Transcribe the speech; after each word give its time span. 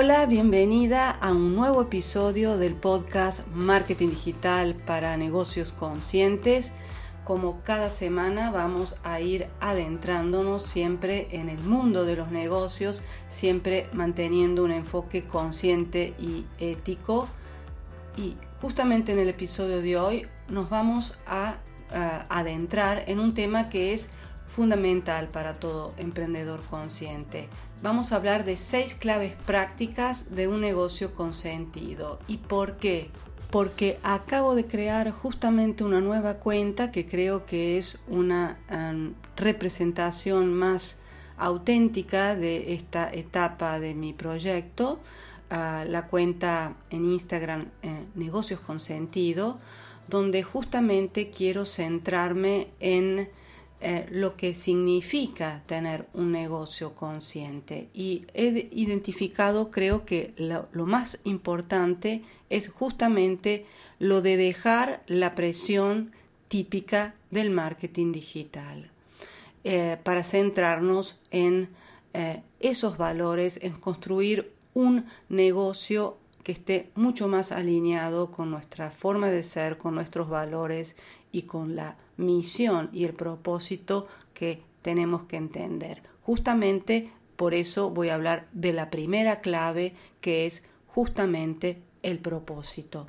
Hola, 0.00 0.26
bienvenida 0.26 1.10
a 1.10 1.32
un 1.32 1.56
nuevo 1.56 1.82
episodio 1.82 2.56
del 2.56 2.76
podcast 2.76 3.44
Marketing 3.48 4.10
Digital 4.10 4.76
para 4.76 5.16
Negocios 5.16 5.72
Conscientes. 5.72 6.70
Como 7.24 7.62
cada 7.62 7.90
semana 7.90 8.52
vamos 8.52 8.94
a 9.02 9.20
ir 9.20 9.48
adentrándonos 9.58 10.62
siempre 10.62 11.26
en 11.32 11.48
el 11.48 11.58
mundo 11.58 12.04
de 12.04 12.14
los 12.14 12.30
negocios, 12.30 13.02
siempre 13.28 13.88
manteniendo 13.92 14.62
un 14.62 14.70
enfoque 14.70 15.24
consciente 15.24 16.14
y 16.16 16.46
ético. 16.60 17.26
Y 18.16 18.36
justamente 18.62 19.10
en 19.10 19.18
el 19.18 19.28
episodio 19.28 19.82
de 19.82 19.96
hoy 19.96 20.26
nos 20.46 20.70
vamos 20.70 21.18
a, 21.26 21.56
a 21.90 22.24
adentrar 22.28 23.02
en 23.08 23.18
un 23.18 23.34
tema 23.34 23.68
que 23.68 23.94
es 23.94 24.10
fundamental 24.48 25.28
para 25.28 25.60
todo 25.60 25.94
emprendedor 25.98 26.60
consciente. 26.64 27.48
Vamos 27.80 28.10
a 28.10 28.16
hablar 28.16 28.44
de 28.44 28.56
seis 28.56 28.94
claves 28.94 29.34
prácticas 29.46 30.34
de 30.34 30.48
un 30.48 30.60
negocio 30.60 31.14
con 31.14 31.32
sentido. 31.32 32.18
¿Y 32.26 32.38
por 32.38 32.78
qué? 32.78 33.10
Porque 33.50 33.98
acabo 34.02 34.56
de 34.56 34.66
crear 34.66 35.10
justamente 35.12 35.84
una 35.84 36.00
nueva 36.00 36.34
cuenta 36.34 36.90
que 36.90 37.06
creo 37.06 37.46
que 37.46 37.78
es 37.78 37.98
una 38.08 38.58
um, 38.70 39.14
representación 39.36 40.52
más 40.54 40.96
auténtica 41.36 42.34
de 42.34 42.74
esta 42.74 43.12
etapa 43.12 43.78
de 43.78 43.94
mi 43.94 44.12
proyecto. 44.12 44.98
Uh, 45.50 45.88
la 45.88 46.06
cuenta 46.08 46.74
en 46.90 47.04
Instagram 47.04 47.68
eh, 47.82 48.04
Negocios 48.16 48.60
con 48.60 48.80
Sentido, 48.80 49.58
donde 50.08 50.42
justamente 50.42 51.30
quiero 51.30 51.64
centrarme 51.64 52.68
en 52.80 53.30
eh, 53.80 54.06
lo 54.10 54.34
que 54.34 54.54
significa 54.54 55.62
tener 55.66 56.08
un 56.12 56.32
negocio 56.32 56.96
consciente. 56.96 57.88
Y 57.94 58.26
he 58.34 58.68
identificado, 58.72 59.70
creo 59.70 60.04
que 60.04 60.34
lo, 60.36 60.68
más 60.86 61.20
importante 61.22 62.24
es 62.50 62.68
justamente 62.68 63.66
lo 64.00 64.20
de 64.20 64.36
dejar 64.36 65.04
la 65.06 65.36
presión 65.36 66.10
típica 66.48 67.14
del 67.30 67.50
marketing 67.50 68.10
digital 68.10 68.90
eh, 69.62 69.96
para 70.02 70.24
centrarnos 70.24 71.16
en 71.30 71.68
eh, 72.14 72.42
esos 72.58 72.98
valores, 72.98 73.60
en 73.62 73.74
construir 73.74 74.50
un 74.74 75.04
negocio 75.28 76.16
que 76.42 76.52
esté 76.52 76.90
mucho 76.94 77.28
más 77.28 77.52
alineado 77.52 78.30
con 78.30 78.50
nuestra 78.50 78.90
forma 78.90 79.28
de 79.28 79.42
ser, 79.42 79.76
con 79.76 79.94
nuestros 79.94 80.30
valores 80.30 80.96
y 81.32 81.42
con 81.42 81.76
la 81.76 81.96
misión 82.16 82.90
y 82.92 83.04
el 83.04 83.14
propósito 83.14 84.06
que 84.34 84.62
tenemos 84.82 85.24
que 85.24 85.36
entender. 85.36 86.02
Justamente 86.22 87.10
por 87.36 87.54
eso 87.54 87.90
voy 87.90 88.08
a 88.08 88.14
hablar 88.14 88.48
de 88.52 88.72
la 88.72 88.90
primera 88.90 89.40
clave 89.40 89.94
que 90.20 90.46
es 90.46 90.64
justamente 90.88 91.80
el 92.02 92.18
propósito. 92.18 93.08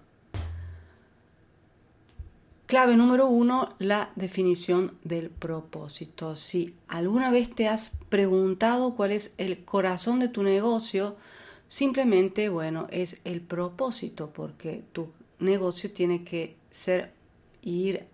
Clave 2.68 2.96
número 2.96 3.28
uno, 3.28 3.74
la 3.80 4.12
definición 4.16 4.96
del 5.04 5.32
propósito. 5.32 6.36
Si 6.36 6.76
alguna 6.88 7.32
vez 7.32 7.50
te 7.50 7.68
has 7.68 7.94
preguntado 8.10 8.94
cuál 8.94 9.12
es 9.12 9.34
el 9.40 9.66
corazón 9.66 10.20
de 10.20 10.28
tu 10.28 10.44
negocio, 10.44 11.16
simplemente, 11.68 12.50
bueno, 12.50 12.86
es 12.92 13.18
el 13.24 13.42
propósito, 13.42 14.30
porque 14.32 14.84
tu 14.94 15.10
negocio 15.40 15.92
tiene 15.92 16.24
que 16.24 16.56
ser 16.70 17.12
ir 17.64 18.06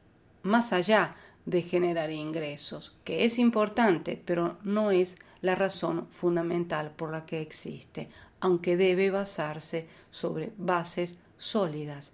más 0.46 0.74
allá 0.74 1.16
de 1.46 1.62
generar 1.62 2.12
ingresos, 2.12 2.96
que 3.04 3.26
es 3.26 3.40
importante, 3.40 4.22
pero 4.24 4.58
no 4.64 4.92
es 4.92 5.16
la 5.42 5.56
razón 5.56 6.08
fundamental 6.10 6.92
por 6.96 7.12
la 7.12 7.26
que 7.26 7.42
existe, 7.42 8.10
aunque 8.40 8.78
debe 8.78 9.10
basarse 9.10 9.88
sobre 10.12 10.52
bases 10.58 11.18
sólidas. 11.38 12.12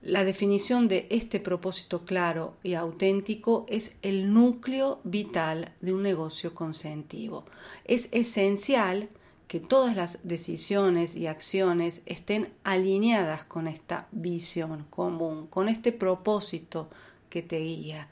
La 0.00 0.24
definición 0.24 0.88
de 0.88 1.06
este 1.10 1.40
propósito 1.40 2.04
claro 2.04 2.56
y 2.62 2.74
auténtico 2.74 3.66
es 3.68 3.96
el 4.02 4.32
núcleo 4.32 5.00
vital 5.04 5.72
de 5.80 5.92
un 5.92 6.02
negocio 6.02 6.54
consentivo. 6.54 7.44
Es 7.84 8.08
esencial 8.10 9.08
que 9.46 9.60
todas 9.60 9.94
las 9.94 10.18
decisiones 10.24 11.14
y 11.14 11.26
acciones 11.26 12.00
estén 12.06 12.52
alineadas 12.64 13.44
con 13.44 13.68
esta 13.68 14.08
visión 14.10 14.86
común, 14.90 15.46
con 15.46 15.68
este 15.68 15.92
propósito 15.92 16.88
que 17.32 17.40
te 17.40 17.60
guía 17.60 18.08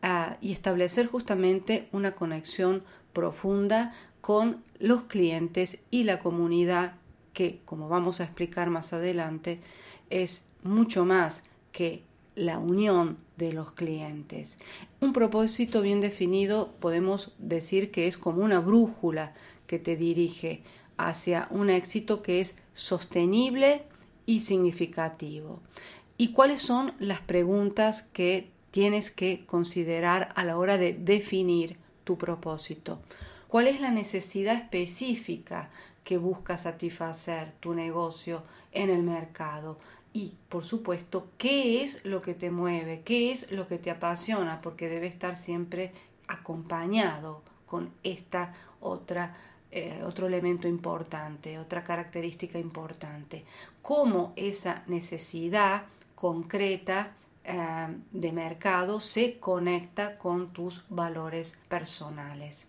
ah, 0.00 0.38
y 0.40 0.52
establecer 0.52 1.06
justamente 1.06 1.90
una 1.92 2.12
conexión 2.12 2.82
profunda 3.12 3.92
con 4.22 4.64
los 4.78 5.04
clientes 5.04 5.80
y 5.90 6.04
la 6.04 6.18
comunidad 6.18 6.94
que, 7.34 7.60
como 7.66 7.90
vamos 7.90 8.20
a 8.20 8.24
explicar 8.24 8.70
más 8.70 8.94
adelante, 8.94 9.60
es 10.08 10.44
mucho 10.62 11.04
más 11.04 11.42
que 11.70 12.02
la 12.34 12.58
unión 12.58 13.18
de 13.36 13.52
los 13.52 13.72
clientes. 13.72 14.56
Un 15.00 15.12
propósito 15.12 15.82
bien 15.82 16.00
definido 16.00 16.72
podemos 16.80 17.34
decir 17.36 17.90
que 17.90 18.06
es 18.06 18.16
como 18.16 18.42
una 18.42 18.60
brújula 18.60 19.34
que 19.66 19.78
te 19.78 19.96
dirige 19.96 20.62
hacia 20.96 21.46
un 21.50 21.68
éxito 21.68 22.22
que 22.22 22.40
es 22.40 22.56
sostenible 22.72 23.82
y 24.24 24.40
significativo. 24.40 25.60
¿Y 26.16 26.28
cuáles 26.28 26.62
son 26.62 26.94
las 27.00 27.20
preguntas 27.20 28.02
que 28.12 28.52
tienes 28.72 29.12
que 29.12 29.46
considerar 29.46 30.30
a 30.34 30.44
la 30.44 30.58
hora 30.58 30.78
de 30.78 30.92
definir 30.94 31.76
tu 32.02 32.18
propósito. 32.18 33.00
¿Cuál 33.46 33.68
es 33.68 33.80
la 33.80 33.90
necesidad 33.90 34.56
específica 34.56 35.70
que 36.02 36.16
busca 36.16 36.58
satisfacer 36.58 37.52
tu 37.60 37.74
negocio 37.74 38.42
en 38.72 38.90
el 38.90 39.04
mercado? 39.04 39.78
Y, 40.14 40.34
por 40.48 40.64
supuesto, 40.64 41.28
¿qué 41.38 41.84
es 41.84 42.04
lo 42.04 42.22
que 42.22 42.34
te 42.34 42.50
mueve? 42.50 43.02
¿Qué 43.04 43.30
es 43.30 43.52
lo 43.52 43.66
que 43.66 43.78
te 43.78 43.90
apasiona? 43.90 44.60
Porque 44.60 44.88
debe 44.88 45.06
estar 45.06 45.36
siempre 45.36 45.92
acompañado 46.26 47.42
con 47.66 47.92
esta 48.02 48.54
otra 48.80 49.36
eh, 49.74 50.02
otro 50.04 50.26
elemento 50.26 50.68
importante, 50.68 51.58
otra 51.58 51.82
característica 51.82 52.58
importante. 52.58 53.46
Cómo 53.80 54.34
esa 54.36 54.82
necesidad 54.86 55.84
concreta 56.14 57.14
eh, 57.44 57.96
de 58.12 58.32
mercado 58.32 59.00
se 59.00 59.38
conecta 59.38 60.18
con 60.18 60.52
tus 60.52 60.84
valores 60.88 61.58
personales. 61.68 62.68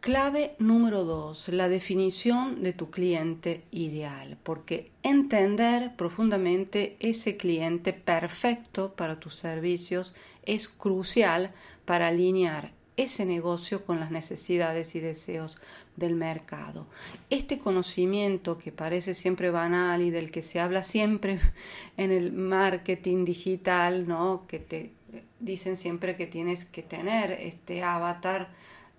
Clave 0.00 0.54
número 0.58 1.04
dos, 1.04 1.48
la 1.48 1.70
definición 1.70 2.62
de 2.62 2.74
tu 2.74 2.90
cliente 2.90 3.64
ideal, 3.70 4.36
porque 4.42 4.92
entender 5.02 5.96
profundamente 5.96 6.98
ese 7.00 7.38
cliente 7.38 7.94
perfecto 7.94 8.92
para 8.96 9.18
tus 9.18 9.34
servicios 9.34 10.14
es 10.44 10.68
crucial 10.68 11.52
para 11.86 12.08
alinear 12.08 12.72
ese 12.96 13.26
negocio 13.26 13.84
con 13.84 14.00
las 14.00 14.10
necesidades 14.10 14.94
y 14.94 15.00
deseos 15.00 15.56
del 15.96 16.14
mercado. 16.14 16.86
Este 17.30 17.58
conocimiento 17.58 18.58
que 18.58 18.72
parece 18.72 19.14
siempre 19.14 19.50
banal 19.50 20.02
y 20.02 20.10
del 20.10 20.30
que 20.30 20.42
se 20.42 20.60
habla 20.60 20.82
siempre 20.82 21.40
en 21.96 22.12
el 22.12 22.32
marketing 22.32 23.24
digital, 23.24 24.06
¿no? 24.06 24.44
que 24.46 24.58
te 24.58 24.92
dicen 25.40 25.76
siempre 25.76 26.16
que 26.16 26.26
tienes 26.26 26.64
que 26.64 26.82
tener 26.82 27.32
este 27.32 27.82
avatar, 27.82 28.48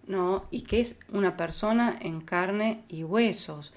¿no? 0.07 0.45
y 0.51 0.61
que 0.61 0.81
es 0.81 0.99
una 1.11 1.35
persona 1.37 1.97
en 2.01 2.21
carne 2.21 2.83
y 2.89 3.03
huesos. 3.03 3.73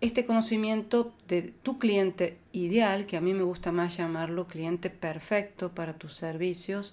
Este 0.00 0.24
conocimiento 0.24 1.12
de 1.28 1.42
tu 1.42 1.78
cliente 1.78 2.36
ideal, 2.50 3.06
que 3.06 3.16
a 3.16 3.20
mí 3.20 3.34
me 3.34 3.44
gusta 3.44 3.70
más 3.70 3.96
llamarlo 3.96 4.48
cliente 4.48 4.90
perfecto 4.90 5.70
para 5.70 5.94
tus 5.94 6.14
servicios, 6.14 6.92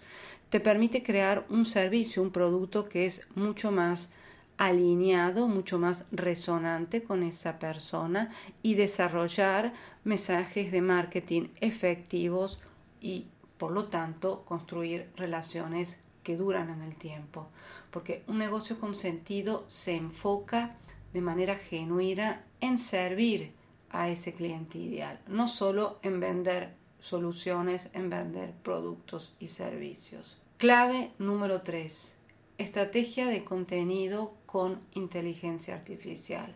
te 0.49 0.59
permite 0.59 1.03
crear 1.03 1.45
un 1.49 1.65
servicio, 1.65 2.21
un 2.21 2.31
producto 2.31 2.89
que 2.89 3.05
es 3.05 3.27
mucho 3.35 3.71
más 3.71 4.09
alineado, 4.57 5.47
mucho 5.47 5.79
más 5.79 6.05
resonante 6.11 7.03
con 7.03 7.23
esa 7.23 7.59
persona 7.59 8.29
y 8.61 8.73
desarrollar 8.73 9.73
mensajes 10.03 10.71
de 10.71 10.81
marketing 10.81 11.47
efectivos 11.61 12.59
y 12.99 13.27
por 13.57 13.71
lo 13.71 13.85
tanto 13.85 14.43
construir 14.43 15.09
relaciones 15.15 16.01
que 16.23 16.35
duran 16.35 16.69
en 16.69 16.81
el 16.81 16.95
tiempo. 16.97 17.47
Porque 17.89 18.23
un 18.27 18.37
negocio 18.37 18.79
con 18.79 18.95
sentido 18.95 19.65
se 19.69 19.95
enfoca 19.95 20.75
de 21.13 21.21
manera 21.21 21.55
genuina 21.55 22.43
en 22.59 22.77
servir 22.77 23.53
a 23.91 24.09
ese 24.09 24.33
cliente 24.33 24.77
ideal, 24.77 25.19
no 25.27 25.47
solo 25.47 25.99
en 26.03 26.19
vender 26.19 26.75
soluciones, 26.99 27.89
en 27.93 28.09
vender 28.09 28.53
productos 28.61 29.33
y 29.39 29.47
servicios. 29.47 30.38
Clave 30.59 31.11
número 31.19 31.61
3. 31.61 32.15
Estrategia 32.57 33.27
de 33.27 33.45
contenido 33.45 34.33
con 34.45 34.81
inteligencia 34.93 35.73
artificial. 35.73 36.53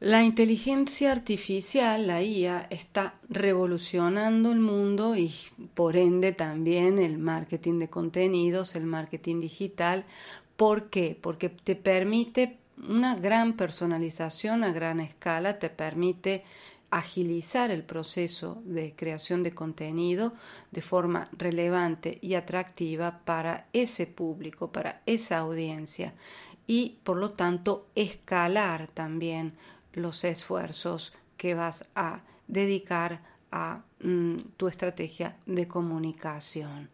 La 0.00 0.24
inteligencia 0.24 1.12
artificial, 1.12 2.08
la 2.08 2.20
IA, 2.20 2.66
está 2.70 3.14
revolucionando 3.28 4.50
el 4.50 4.58
mundo 4.58 5.14
y 5.14 5.32
por 5.74 5.96
ende 5.96 6.32
también 6.32 6.98
el 6.98 7.18
marketing 7.18 7.78
de 7.78 7.88
contenidos, 7.88 8.74
el 8.74 8.86
marketing 8.86 9.38
digital. 9.38 10.04
¿Por 10.56 10.90
qué? 10.90 11.16
Porque 11.20 11.48
te 11.48 11.76
permite 11.76 12.58
una 12.88 13.14
gran 13.14 13.52
personalización 13.52 14.64
a 14.64 14.72
gran 14.72 14.98
escala, 14.98 15.60
te 15.60 15.70
permite 15.70 16.42
agilizar 16.92 17.70
el 17.70 17.84
proceso 17.84 18.60
de 18.66 18.94
creación 18.94 19.42
de 19.42 19.54
contenido 19.54 20.34
de 20.70 20.82
forma 20.82 21.30
relevante 21.32 22.18
y 22.20 22.34
atractiva 22.34 23.22
para 23.24 23.66
ese 23.72 24.06
público, 24.06 24.70
para 24.70 25.00
esa 25.06 25.38
audiencia 25.38 26.12
y 26.66 26.98
por 27.02 27.16
lo 27.16 27.30
tanto 27.30 27.88
escalar 27.94 28.88
también 28.88 29.54
los 29.94 30.22
esfuerzos 30.22 31.14
que 31.38 31.54
vas 31.54 31.86
a 31.94 32.20
dedicar 32.46 33.22
a 33.50 33.80
mm, 34.00 34.36
tu 34.58 34.68
estrategia 34.68 35.36
de 35.46 35.66
comunicación. 35.66 36.90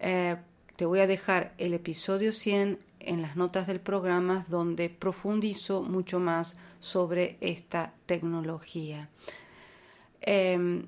Eh, 0.00 0.36
te 0.78 0.86
voy 0.86 1.00
a 1.00 1.08
dejar 1.08 1.54
el 1.58 1.74
episodio 1.74 2.32
100 2.32 2.78
en 3.00 3.20
las 3.20 3.34
notas 3.34 3.66
del 3.66 3.80
programa 3.80 4.46
donde 4.48 4.88
profundizo 4.88 5.82
mucho 5.82 6.20
más 6.20 6.56
sobre 6.78 7.36
esta 7.40 7.94
tecnología. 8.06 9.08
Em, 10.20 10.86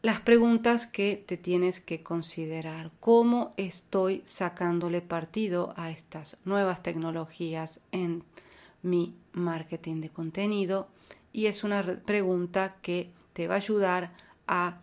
las 0.00 0.20
preguntas 0.20 0.86
que 0.86 1.20
te 1.26 1.36
tienes 1.36 1.80
que 1.80 2.04
considerar. 2.04 2.92
¿Cómo 3.00 3.50
estoy 3.56 4.22
sacándole 4.26 5.00
partido 5.00 5.74
a 5.76 5.90
estas 5.90 6.36
nuevas 6.44 6.84
tecnologías 6.84 7.80
en 7.90 8.22
mi 8.82 9.16
marketing 9.32 10.02
de 10.02 10.10
contenido 10.10 10.86
y 11.32 11.46
es 11.46 11.64
una 11.64 11.82
pregunta 11.82 12.76
que 12.80 13.10
te 13.32 13.48
va 13.48 13.54
a 13.54 13.56
ayudar 13.56 14.12
a 14.46 14.78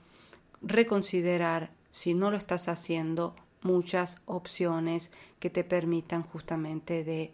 reconsiderar 0.61 1.71
si 1.93 2.13
no 2.13 2.29
lo 2.29 2.35
estás 2.35 2.67
haciendo 2.67 3.37
muchas 3.63 4.17
opciones 4.25 5.11
que 5.39 5.49
te 5.49 5.63
permitan 5.63 6.23
justamente 6.23 7.03
de 7.03 7.33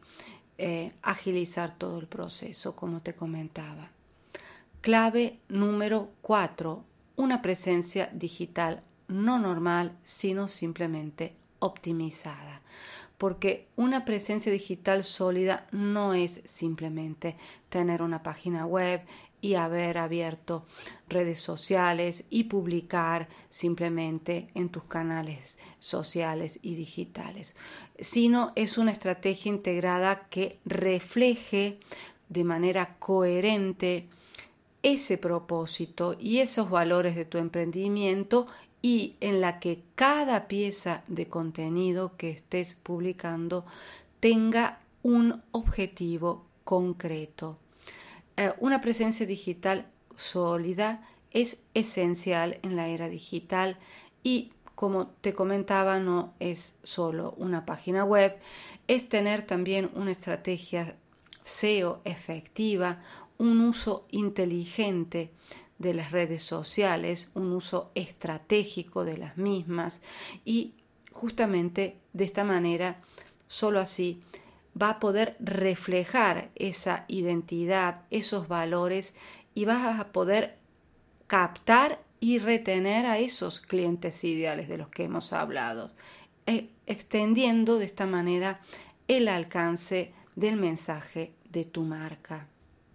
eh, 0.58 0.94
agilizar 1.02 1.78
todo 1.78 2.00
el 2.00 2.08
proceso 2.08 2.76
como 2.76 3.02
te 3.02 3.14
comentaba. 3.14 3.92
Clave 4.82 5.40
número 5.50 6.10
4. 6.22 6.84
Una 7.16 7.42
presencia 7.42 8.10
digital 8.14 8.84
no 9.08 9.40
normal, 9.40 9.98
sino 10.04 10.48
simplemente 10.48 11.36
optimizada 11.60 12.62
porque 13.20 13.68
una 13.76 14.06
presencia 14.06 14.50
digital 14.50 15.04
sólida 15.04 15.68
no 15.72 16.14
es 16.14 16.42
simplemente 16.46 17.36
tener 17.68 18.02
una 18.02 18.24
página 18.24 18.66
web 18.66 19.02
y 19.42 19.56
haber 19.56 19.98
abierto 19.98 20.66
redes 21.08 21.40
sociales 21.40 22.26
y 22.30 22.46
publicar 22.46 23.28
simplemente 23.50 24.50
en 24.54 24.70
tus 24.70 24.84
canales 24.84 25.60
sociales 25.80 26.60
y 26.62 26.76
digitales, 26.76 27.56
sino 28.00 28.52
es 28.56 28.78
una 28.78 28.92
estrategia 28.92 29.50
integrada 29.50 30.28
que 30.30 30.60
refleje 30.66 31.80
de 32.30 32.44
manera 32.44 32.98
coherente 33.00 34.08
ese 34.84 35.18
propósito 35.18 36.16
y 36.20 36.40
esos 36.40 36.70
valores 36.70 37.16
de 37.16 37.26
tu 37.26 37.38
emprendimiento 37.38 38.48
y 38.82 39.16
en 39.20 39.42
la 39.42 39.60
que 39.60 39.84
cada 39.96 40.48
pieza 40.48 41.04
de 41.08 41.28
contenido 41.28 42.16
que 42.18 42.30
estés 42.30 42.76
publicando 42.76 43.66
tenga 44.20 44.80
un 45.04 45.42
objetivo 45.52 46.46
concreto. 46.64 47.58
Eh, 48.40 48.54
una 48.60 48.80
presencia 48.80 49.26
digital 49.26 49.86
sólida 50.16 51.06
es 51.32 51.62
esencial 51.74 52.58
en 52.64 52.78
la 52.78 52.88
era 52.88 53.10
digital 53.10 53.78
y 54.24 54.54
como 54.76 55.08
te 55.08 55.34
comentaba 55.34 56.00
no 56.00 56.34
es 56.40 56.78
solo 56.84 57.34
una 57.38 57.66
página 57.66 58.06
web, 58.06 58.38
es 58.88 59.10
tener 59.10 59.42
también 59.42 59.92
una 59.94 60.12
estrategia 60.12 60.96
SEO 61.44 62.00
efectiva, 62.06 63.02
un 63.38 63.60
uso 63.60 64.08
inteligente 64.10 65.32
de 65.78 65.94
las 65.94 66.14
redes 66.14 66.42
sociales, 66.42 67.32
un 67.34 67.52
uso 67.52 67.92
estratégico 67.94 69.04
de 69.04 69.18
las 69.18 69.38
mismas 69.38 70.02
y 70.46 70.76
justamente 71.12 71.98
de 72.14 72.24
esta 72.24 72.46
manera, 72.46 73.02
solo 73.50 73.82
así, 73.82 74.22
va 74.80 74.92
a 74.92 75.00
poder 75.00 75.36
reflejar 75.40 76.50
esa 76.56 77.06
identidad, 77.08 78.02
esos 78.12 78.48
valores 78.48 79.16
y 79.54 79.66
vas 79.66 80.00
a 80.00 80.12
poder 80.12 80.58
captar 81.28 82.02
y 82.20 82.40
retener 82.40 83.06
a 83.06 83.18
esos 83.18 83.60
clientes 83.60 84.24
ideales 84.24 84.68
de 84.68 84.78
los 84.78 84.90
que 84.90 85.04
hemos 85.04 85.32
hablado, 85.32 85.92
e, 86.46 86.70
extendiendo 86.86 87.78
de 87.78 87.86
esta 87.86 88.06
manera 88.06 88.62
el 89.08 89.28
alcance 89.28 90.14
del 90.36 90.58
mensaje 90.58 91.34
de 91.50 91.66
tu 91.66 91.84
marca. 91.84 92.48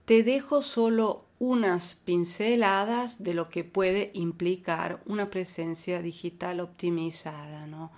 Te 0.05 0.23
dejo 0.23 0.63
solo 0.63 1.25
unas 1.39 1.95
pinceladas 1.95 3.23
de 3.23 3.35
lo 3.35 3.49
que 3.49 3.65
puede 3.65 4.11
implicar 4.15 5.03
una 5.07 5.31
presencia 5.31 6.01
digital 6.01 6.61
optimizada, 6.61 7.67
¿no? 7.67 7.91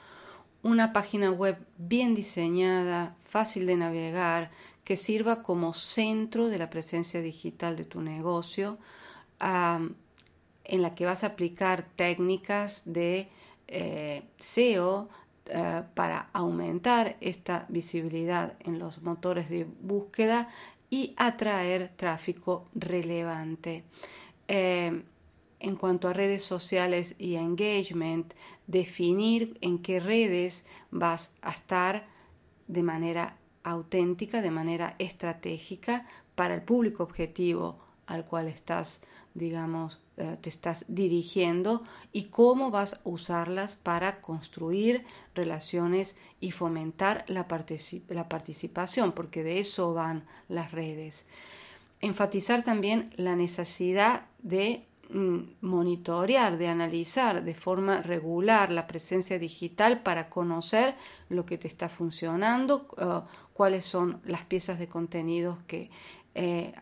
Una 0.67 0.93
página 0.93 1.31
web 1.31 1.59
bien 1.79 2.17
diseñada, 2.17 3.15
fácil 3.23 3.67
de 3.67 3.77
navegar, 3.77 4.51
que 4.83 4.97
sirva 4.97 5.45
como 5.45 5.75
centro 5.75 6.49
de 6.49 6.59
la 6.59 6.71
presencia 6.71 7.23
digital 7.23 7.77
de 7.77 7.85
tu 7.85 8.01
negocio, 8.01 8.77
en 9.39 10.83
la 10.83 10.95
que 10.97 11.05
vas 11.05 11.23
a 11.23 11.29
aplicar 11.29 11.87
técnicas 11.95 12.83
de 12.85 13.29
eh, 13.69 14.25
SEO 14.41 15.09
eh, 15.45 15.85
para 15.95 16.31
aumentar 16.33 17.17
esta 17.21 17.67
visibilidad 17.69 18.55
en 18.59 18.81
los 18.81 19.03
motores 19.03 19.49
de 19.49 19.69
búsqueda 19.83 20.49
y 20.91 21.15
atraer 21.17 21.93
tráfico 21.95 22.67
relevante. 22.75 23.85
Eh, 24.49 25.01
en 25.67 25.77
cuanto 25.77 26.09
a 26.09 26.13
redes 26.13 26.45
sociales 26.45 27.17
y 27.19 27.35
engagement, 27.35 28.33
definir 28.67 29.59
en 29.61 29.79
qué 29.79 30.01
redes 30.01 30.65
vas 30.91 31.31
a 31.43 31.51
estar 31.51 32.07
de 32.69 32.83
manera 32.83 33.37
auténtica, 33.63 34.43
de 34.43 34.51
manera 34.51 34.95
estratégica 34.99 36.07
para 36.35 36.55
el 36.55 36.63
público 36.63 37.03
objetivo 37.03 37.79
al 38.07 38.25
cual 38.25 38.47
estás 38.49 39.01
digamos, 39.37 40.01
eh, 40.17 40.39
te 40.41 40.49
estás 40.49 40.87
dirigiendo 40.89 41.83
y 42.11 42.25
cómo 42.25 42.71
vas 42.71 42.95
a 42.95 43.01
usarlas 43.05 43.77
para 43.77 44.23
construir 44.23 45.05
relaciones 45.35 46.17
y 46.41 46.53
fomentar 46.53 47.25
la, 47.29 47.47
la 48.09 48.29
participación, 48.29 49.13
porque 49.13 49.43
de 49.43 49.61
eso 49.61 49.93
van 49.93 50.25
las 50.49 50.73
redes. 50.73 51.27
Enfatizar 52.01 52.63
también 52.63 53.13
la 53.17 53.37
necesidad 53.37 54.27
de 54.43 54.87
monitorear, 55.61 56.59
de 56.59 56.69
analizar 56.69 57.45
de 57.45 57.55
forma 57.55 58.03
regular 58.03 58.71
la 58.71 58.87
presencia 58.87 59.39
digital 59.39 60.03
para 60.03 60.29
conocer 60.29 60.95
lo 61.29 61.47
que 61.47 61.59
te 61.59 61.69
está 61.69 61.89
funcionando, 61.89 62.89
eh, 62.99 63.21
cuáles 63.53 63.85
son 63.85 64.21
las 64.25 64.45
piezas 64.45 64.79
de 64.79 64.89
contenidos 64.89 65.59
que 65.67 65.91
eh, 66.35 66.73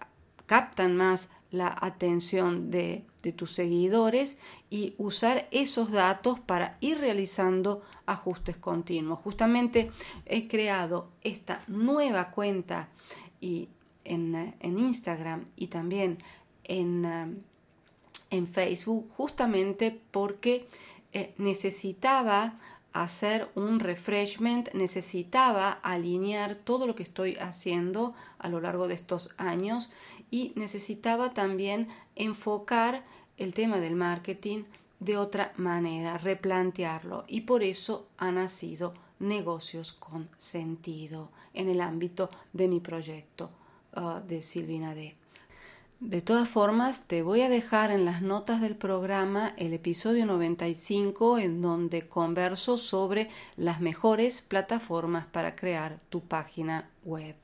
captan 0.46 0.96
más 0.96 1.30
la 1.50 1.74
atención 1.80 2.70
de, 2.70 3.04
tus 3.36 3.52
seguidores 3.52 4.38
y 4.68 4.92
usar 4.98 5.48
esos 5.50 5.90
datos 5.90 6.38
para 6.40 6.76
ir 6.82 6.98
realizando 6.98 7.80
ajustes 8.04 8.58
continuos. 8.58 9.18
Justamente 9.20 9.90
he 10.26 10.46
creado 10.46 11.08
esta 11.22 11.62
nueva 11.66 12.32
cuenta 12.32 12.90
y 13.40 13.70
en, 14.04 14.52
Instagram 14.60 15.46
y 15.56 15.68
también 15.68 16.18
en, 16.64 17.44
en, 18.34 18.46
Facebook 18.46 19.08
justamente 19.16 20.00
porque 20.10 20.66
eh, 21.12 21.34
necesitaba 21.38 22.54
hacer 22.92 23.48
un 23.56 23.80
refreshment, 23.80 24.72
necesitaba 24.72 25.72
alinear 25.82 26.54
todo 26.54 26.86
lo 26.86 26.94
que 26.94 27.02
estoy 27.02 27.34
haciendo 27.36 28.14
a 28.38 28.48
lo 28.48 28.60
largo 28.60 28.86
de 28.86 28.94
estos 28.94 29.30
años 29.36 29.90
y 30.30 30.52
necesitaba 30.54 31.34
también 31.34 31.88
enfocar 32.14 33.04
el 33.36 33.52
tema 33.52 33.80
del 33.80 33.96
marketing 33.96 34.62
de 35.00 35.16
otra 35.16 35.52
manera, 35.56 36.18
replantearlo 36.18 37.24
y 37.26 37.42
por 37.42 37.62
eso 37.62 38.06
ha 38.16 38.30
nacido 38.30 38.94
negocios 39.18 39.92
con 39.92 40.28
sentido 40.38 41.30
en 41.52 41.68
el 41.68 41.80
ámbito 41.80 42.30
de 42.52 42.68
mi 42.68 42.80
proyecto 42.80 43.50
uh, 43.96 44.20
de 44.26 44.40
Silvina 44.40 44.94
D. 44.94 45.16
De 46.04 46.20
todas 46.20 46.46
formas, 46.46 47.00
te 47.06 47.22
voy 47.22 47.40
a 47.40 47.48
dejar 47.48 47.90
en 47.90 48.04
las 48.04 48.20
notas 48.20 48.60
del 48.60 48.76
programa 48.76 49.54
el 49.56 49.72
episodio 49.72 50.26
95 50.26 51.38
en 51.38 51.62
donde 51.62 52.06
converso 52.06 52.76
sobre 52.76 53.30
las 53.56 53.80
mejores 53.80 54.42
plataformas 54.42 55.24
para 55.24 55.56
crear 55.56 56.00
tu 56.10 56.20
página 56.20 56.90
web. 57.04 57.36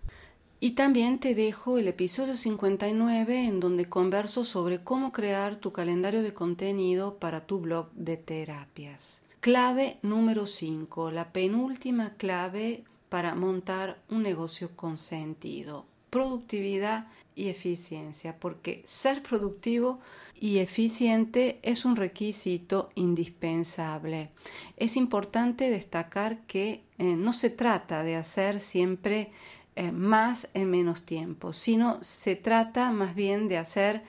Y 0.60 0.72
también 0.72 1.20
te 1.20 1.34
dejo 1.34 1.78
el 1.78 1.88
episodio 1.88 2.36
59 2.36 3.46
en 3.46 3.60
donde 3.60 3.88
converso 3.88 4.44
sobre 4.44 4.84
cómo 4.84 5.10
crear 5.10 5.56
tu 5.56 5.72
calendario 5.72 6.22
de 6.22 6.34
contenido 6.34 7.14
para 7.14 7.46
tu 7.46 7.60
blog 7.60 7.90
de 7.92 8.18
terapias. 8.18 9.22
Clave 9.40 9.96
número 10.02 10.44
5, 10.44 11.10
la 11.12 11.32
penúltima 11.32 12.12
clave 12.18 12.84
para 13.08 13.34
montar 13.34 14.02
un 14.10 14.22
negocio 14.22 14.76
con 14.76 14.98
sentido. 14.98 15.86
Productividad 16.10 17.06
y 17.40 17.48
eficiencia, 17.48 18.36
porque 18.38 18.82
ser 18.84 19.22
productivo 19.22 19.98
y 20.38 20.58
eficiente 20.58 21.58
es 21.62 21.86
un 21.86 21.96
requisito 21.96 22.90
indispensable. 22.94 24.30
Es 24.76 24.98
importante 24.98 25.70
destacar 25.70 26.40
que 26.46 26.84
eh, 26.98 27.16
no 27.16 27.32
se 27.32 27.48
trata 27.48 28.02
de 28.02 28.16
hacer 28.16 28.60
siempre 28.60 29.32
eh, 29.74 29.90
más 29.90 30.48
en 30.52 30.70
menos 30.70 31.06
tiempo, 31.06 31.54
sino 31.54 32.04
se 32.04 32.36
trata 32.36 32.90
más 32.90 33.14
bien 33.14 33.48
de 33.48 33.56
hacer 33.56 34.02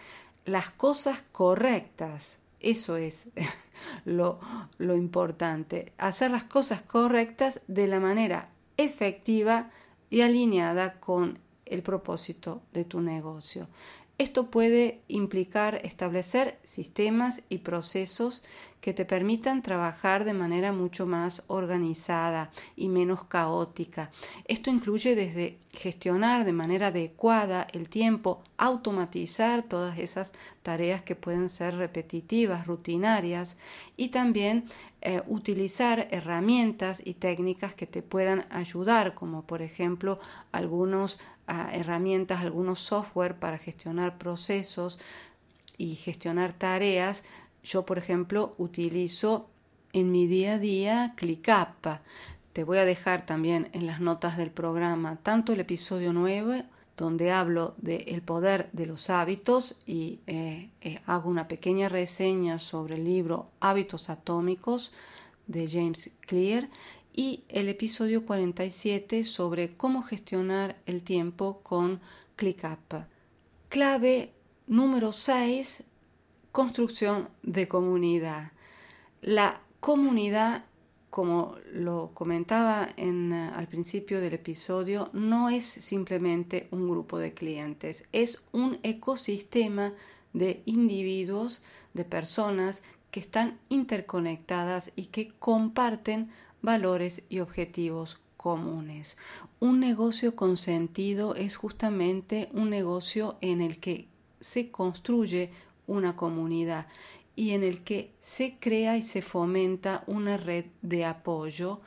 las 0.44 0.70
cosas 0.70 1.24
correctas. 1.32 2.40
Eso 2.60 2.98
es 2.98 3.30
lo, 4.04 4.40
lo 4.78 4.98
importante, 4.98 5.94
hacer 5.98 6.32
las 6.32 6.44
cosas 6.44 6.82
correctas 6.82 7.62
de 7.68 7.88
la 7.88 8.02
manera 8.02 8.50
efectiva 8.76 9.70
y 10.10 10.20
alineada 10.20 11.00
con 11.00 11.40
el 11.72 11.82
propósito 11.82 12.62
de 12.74 12.86
tu 12.86 13.02
negocio. 13.02 13.68
Esto 14.22 14.52
puede 14.52 15.02
implicar 15.08 15.82
establecer 15.84 16.60
sistemas 16.64 17.42
y 17.50 17.58
procesos 17.58 18.44
que 18.80 18.94
te 18.94 19.04
permitan 19.04 19.64
trabajar 19.64 20.26
de 20.26 20.34
manera 20.34 20.72
mucho 20.72 21.08
más 21.08 21.44
organizada 21.48 22.52
y 22.76 22.88
menos 22.88 23.24
caótica. 23.24 24.12
Esto 24.46 24.70
incluye 24.70 25.16
desde 25.16 25.58
gestionar 25.74 26.46
de 26.46 26.54
manera 26.54 26.88
adecuada 26.88 27.66
el 27.74 27.90
tiempo, 27.90 28.44
automatizar 28.58 29.64
todas 29.64 29.98
esas 29.98 30.34
tareas 30.62 31.02
que 31.02 31.16
pueden 31.16 31.50
ser 31.50 31.76
repetitivas, 31.78 32.68
rutinarias 32.68 33.58
y 33.98 34.10
también 34.10 34.66
eh, 35.02 35.24
utilizar 35.26 36.08
herramientas 36.12 37.02
y 37.04 37.16
técnicas 37.16 37.74
que 37.74 37.88
te 37.88 38.04
puedan 38.04 38.46
ayudar, 38.52 39.16
como 39.16 39.48
por 39.48 39.64
ejemplo 39.64 40.20
algunos 40.52 41.20
herramientas, 41.74 42.42
algunos 42.42 42.80
software 42.80 43.36
para 43.36 43.58
gestionar 43.58 44.18
procesos 44.18 45.00
y 45.78 45.96
gestionar 45.96 46.54
tareas. 46.54 47.24
Yo, 47.64 47.86
por 47.86 47.98
ejemplo, 47.98 48.56
utilizo 48.58 49.50
en 49.94 50.12
mi 50.12 50.28
día 50.28 50.54
a 50.54 50.60
día 50.60 51.14
ClickUp. 51.16 52.00
Te 52.54 52.64
voy 52.64 52.80
a 52.80 52.86
dejar 52.86 53.26
también 53.26 53.70
en 53.74 53.88
las 53.88 54.02
notas 54.02 54.38
del 54.38 54.52
programa 54.52 55.18
tanto 55.24 55.54
el 55.54 55.60
episodio 55.62 56.12
9, 56.14 56.66
donde 56.98 57.32
hablo 57.32 57.74
del 57.78 58.22
poder 58.22 58.70
de 58.74 58.86
los 58.86 59.10
hábitos 59.10 59.76
y 59.86 60.20
eh, 60.28 60.70
eh, 60.82 61.00
hago 61.06 61.30
una 61.30 61.48
pequeña 61.48 61.90
reseña 61.90 62.60
sobre 62.60 62.96
el 62.96 63.06
libro 63.06 63.50
Hábitos 63.60 64.10
Atómicos 64.10 64.92
de 65.48 65.70
James 65.70 66.12
Clear, 66.22 66.70
y 67.14 67.44
el 67.50 67.70
episodio 67.70 68.26
47 68.26 69.24
sobre 69.24 69.76
cómo 69.76 70.04
gestionar 70.04 70.78
el 70.86 71.04
tiempo 71.04 71.62
con 71.64 72.00
ClickUp. 72.36 73.06
Clave 73.70 74.34
número 74.68 75.12
6, 75.12 75.84
construcción 76.52 77.30
de 77.44 77.68
comunidad. 77.68 78.52
La 79.22 79.62
comunidad, 79.80 80.66
como 81.10 81.56
lo 81.74 82.12
comentaba 82.14 82.90
en, 82.98 83.34
al 83.34 83.68
principio 83.68 84.22
del 84.22 84.34
episodio, 84.34 85.10
no 85.14 85.50
es 85.50 85.66
simplemente 85.66 86.68
un 86.72 86.90
grupo 86.90 87.18
de 87.18 87.34
clientes, 87.34 88.06
es 88.12 88.46
un 88.52 88.80
ecosistema 88.84 89.94
de 90.34 90.62
individuos, 90.66 91.62
de 91.94 92.06
personas 92.06 92.84
que 93.12 93.20
están 93.20 93.60
interconectadas 93.68 94.92
y 94.96 95.08
que 95.08 95.34
comparten 95.40 96.30
valores 96.62 97.24
y 97.30 97.40
objetivos 97.40 98.20
comunes. 98.38 99.18
Un 99.60 99.80
negocio 99.80 100.36
con 100.36 100.58
sentido 100.58 101.36
es 101.36 101.56
justamente 101.56 102.50
un 102.54 102.70
negocio 102.70 103.38
en 103.42 103.62
el 103.62 103.80
que 103.80 104.08
se 104.40 104.72
construye 104.72 105.52
una 105.86 106.16
comunidad 106.16 106.88
y 107.36 107.52
en 107.52 107.64
el 107.64 107.82
que 107.84 108.12
se 108.20 108.56
crea 108.60 108.98
y 108.98 109.04
se 109.04 109.22
fomenta 109.22 110.04
una 110.08 110.38
red 110.38 110.66
de 110.82 111.06
apoyo 111.06 111.82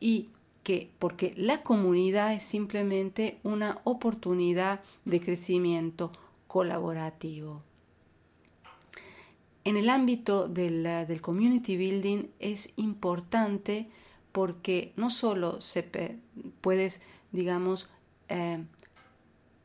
y 0.00 0.30
que 0.62 0.90
porque 0.98 1.34
la 1.36 1.62
comunidad 1.62 2.34
es 2.34 2.42
simplemente 2.42 3.38
una 3.42 3.80
oportunidad 3.84 4.80
de 5.04 5.20
crecimiento 5.20 6.12
colaborativo. 6.46 7.62
En 9.64 9.76
el 9.76 9.90
ámbito 9.90 10.48
del, 10.48 10.82
del 10.82 11.20
community 11.20 11.76
building 11.76 12.28
es 12.40 12.70
importante 12.76 13.88
porque 14.32 14.92
no 14.96 15.10
solo 15.10 15.60
se 15.60 16.18
puedes, 16.60 17.00
digamos, 17.30 17.88
eh, 18.28 18.64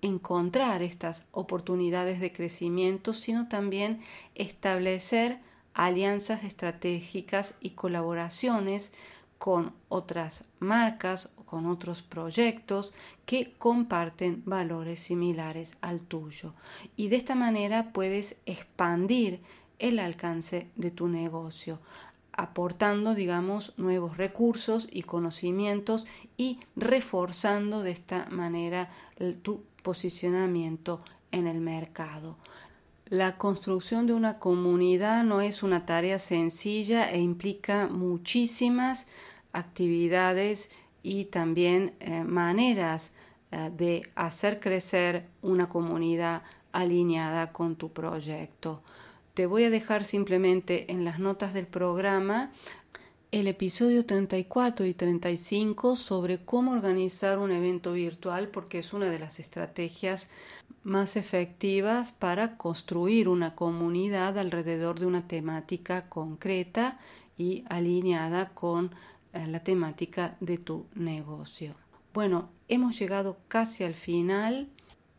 encontrar 0.02 0.82
estas 0.82 1.24
oportunidades 1.32 2.20
de 2.20 2.32
crecimiento, 2.32 3.14
sino 3.14 3.48
también 3.48 4.02
establecer 4.36 5.40
alianzas 5.74 6.44
estratégicas 6.44 7.54
y 7.62 7.72
colaboraciones 7.72 8.92
con 9.38 9.74
otras 9.90 10.44
marcas 10.60 11.32
o 11.38 11.44
con 11.44 11.68
otros 11.68 12.02
proyectos 12.02 12.94
que 13.26 13.54
comparten 13.58 14.42
valores 14.46 15.00
similares 15.00 15.74
al 15.82 16.00
tuyo. 16.00 16.54
Y 16.96 17.10
de 17.10 17.18
esta 17.18 17.36
manera 17.36 17.92
puedes 17.94 18.36
expandir 18.46 19.42
el 19.80 20.00
alcance 20.00 20.70
de 20.76 20.90
tu 20.90 21.08
negocio 21.08 21.80
aportando, 22.38 23.16
digamos, 23.16 23.74
nuevos 23.78 24.16
recursos 24.16 24.88
y 24.92 25.02
conocimientos 25.02 26.08
y 26.38 26.60
reforzando 26.76 27.84
de 27.84 27.92
esta 27.92 28.28
manera 28.30 28.90
tu 29.42 29.64
posicionamiento 29.82 31.02
en 31.32 31.48
el 31.48 31.60
mercado. 31.60 32.38
La 33.10 33.38
construcción 33.38 34.06
de 34.06 34.14
una 34.14 34.38
comunidad 34.38 35.24
no 35.24 35.42
es 35.42 35.64
una 35.64 35.86
tarea 35.86 36.20
sencilla 36.20 37.10
e 37.10 37.20
implica 37.20 37.88
muchísimas 37.88 39.08
actividades 39.54 40.70
y 41.04 41.26
también 41.26 41.94
eh, 42.02 42.24
maneras 42.24 43.12
eh, 43.52 43.72
de 43.76 44.10
hacer 44.16 44.60
crecer 44.60 45.26
una 45.42 45.70
comunidad 45.70 46.44
alineada 46.74 47.54
con 47.54 47.78
tu 47.78 47.94
proyecto. 47.94 48.82
Te 49.38 49.46
voy 49.46 49.66
a 49.66 49.70
dejar 49.70 50.04
simplemente 50.04 50.92
en 50.92 51.06
las 51.06 51.20
notas 51.20 51.54
del 51.54 51.68
programa 51.68 52.52
el 53.30 53.46
episodio 53.46 54.04
34 54.04 54.84
y 54.88 54.96
35 54.96 55.96
sobre 55.96 56.40
cómo 56.44 56.72
organizar 56.72 57.38
un 57.38 57.52
evento 57.52 57.94
virtual 57.94 58.48
porque 58.48 58.80
es 58.80 58.94
una 58.94 59.12
de 59.12 59.20
las 59.20 59.40
estrategias 59.40 60.28
más 60.82 61.18
efectivas 61.18 62.14
para 62.14 62.58
construir 62.58 63.30
una 63.30 63.54
comunidad 63.54 64.40
alrededor 64.40 65.00
de 65.00 65.06
una 65.06 65.28
temática 65.28 66.10
concreta 66.10 66.98
y 67.38 67.64
alineada 67.70 68.50
con 68.56 68.90
eh, 69.34 69.46
la 69.46 69.64
temática 69.64 70.36
de 70.40 70.58
tu 70.58 70.88
negocio. 70.96 71.76
Bueno, 72.12 72.50
hemos 72.70 72.98
llegado 72.98 73.38
casi 73.50 73.84
al 73.84 73.94
final. 73.94 74.68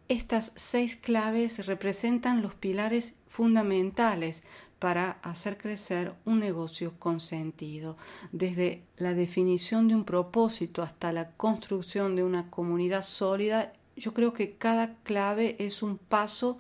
Estas 0.09 0.53
seis 0.57 0.97
claves 0.97 1.67
representan 1.67 2.41
los 2.41 2.55
pilares 2.55 3.13
fundamentales 3.29 4.43
para 4.79 5.19
hacer 5.23 5.59
crecer 5.59 6.15
un 6.25 6.41
negocio 6.41 6.95
con 6.99 7.21
sentido, 7.21 7.99
desde 8.33 8.85
la 8.97 9.13
definición 9.13 9.87
de 9.87 9.95
un 9.95 10.05
propósito 10.05 10.83
hasta 10.83 11.13
la 11.13 11.33
construcción 11.33 12.17
de 12.17 12.25
una 12.25 12.49
comunidad 12.49 13.03
sólida. 13.03 13.75
Yo 13.97 14.15
creo 14.15 14.33
que 14.33 14.53
cada 14.53 14.95
clave 15.03 15.57
es 15.59 15.83
un 15.83 15.99
paso 15.99 16.59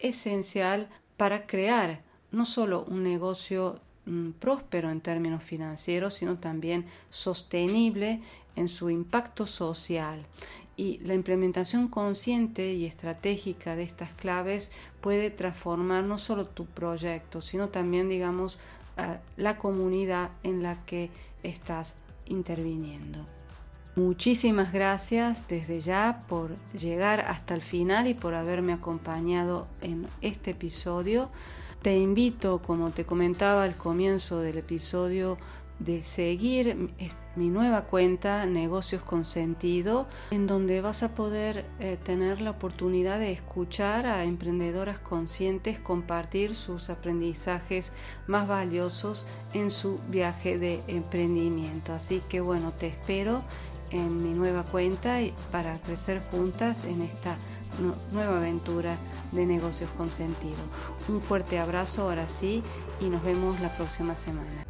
esencial 0.00 0.88
para 1.18 1.46
crear 1.46 2.00
no 2.30 2.46
solo 2.46 2.86
un 2.88 3.02
negocio 3.02 3.78
mm, 4.06 4.30
próspero 4.32 4.88
en 4.90 5.02
términos 5.02 5.42
financieros, 5.42 6.14
sino 6.14 6.38
también 6.38 6.86
sostenible 7.10 8.22
en 8.54 8.68
su 8.68 8.88
impacto 8.88 9.44
social 9.44 10.24
y 10.76 10.98
la 10.98 11.14
implementación 11.14 11.88
consciente 11.88 12.74
y 12.74 12.84
estratégica 12.84 13.76
de 13.76 13.82
estas 13.82 14.12
claves 14.12 14.70
puede 15.00 15.30
transformar 15.30 16.04
no 16.04 16.18
solo 16.18 16.46
tu 16.46 16.66
proyecto, 16.66 17.40
sino 17.40 17.68
también, 17.68 18.08
digamos, 18.08 18.58
la 19.36 19.56
comunidad 19.58 20.30
en 20.42 20.62
la 20.62 20.84
que 20.84 21.10
estás 21.42 21.96
interviniendo. 22.26 23.26
Muchísimas 23.94 24.74
gracias 24.74 25.48
desde 25.48 25.80
ya 25.80 26.24
por 26.28 26.56
llegar 26.78 27.20
hasta 27.20 27.54
el 27.54 27.62
final 27.62 28.06
y 28.06 28.14
por 28.14 28.34
haberme 28.34 28.74
acompañado 28.74 29.68
en 29.80 30.06
este 30.20 30.50
episodio. 30.50 31.30
Te 31.80 31.96
invito, 31.96 32.60
como 32.60 32.90
te 32.90 33.06
comentaba 33.06 33.64
al 33.64 33.76
comienzo 33.76 34.40
del 34.40 34.58
episodio, 34.58 35.38
de 35.78 36.02
seguir 36.02 36.90
mi 37.36 37.50
nueva 37.50 37.82
cuenta 37.82 38.46
Negocios 38.46 39.02
con 39.02 39.24
Sentido, 39.24 40.06
en 40.30 40.46
donde 40.46 40.80
vas 40.80 41.02
a 41.02 41.14
poder 41.14 41.66
eh, 41.80 41.98
tener 42.02 42.40
la 42.40 42.52
oportunidad 42.52 43.18
de 43.18 43.32
escuchar 43.32 44.06
a 44.06 44.24
emprendedoras 44.24 44.98
conscientes 44.98 45.78
compartir 45.78 46.54
sus 46.54 46.88
aprendizajes 46.88 47.92
más 48.26 48.48
valiosos 48.48 49.26
en 49.52 49.70
su 49.70 50.00
viaje 50.08 50.58
de 50.58 50.82
emprendimiento. 50.88 51.92
Así 51.92 52.22
que 52.28 52.40
bueno, 52.40 52.72
te 52.72 52.86
espero 52.86 53.42
en 53.90 54.22
mi 54.22 54.34
nueva 54.34 54.64
cuenta 54.64 55.18
para 55.52 55.80
crecer 55.80 56.22
juntas 56.30 56.84
en 56.84 57.02
esta 57.02 57.36
nueva 58.12 58.38
aventura 58.38 58.96
de 59.32 59.44
negocios 59.44 59.90
con 59.90 60.10
sentido. 60.10 60.56
Un 61.08 61.20
fuerte 61.20 61.58
abrazo 61.58 62.02
ahora 62.02 62.28
sí 62.28 62.62
y 63.00 63.08
nos 63.08 63.22
vemos 63.22 63.60
la 63.60 63.68
próxima 63.76 64.16
semana. 64.16 64.64